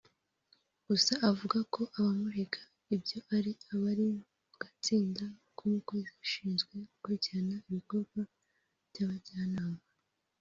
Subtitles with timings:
[0.87, 2.61] Gusa avuga ko abamurega
[2.95, 4.21] ibyo ari abari mu
[4.61, 5.25] gatsiko
[5.57, 8.19] k’umukozi ushinzwe gukurikirana ibikorwa
[8.89, 9.81] by’abajyanama